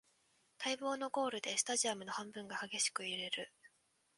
[0.57, 3.53] 待望のゴールでスタジアムの半分が激しく揺れる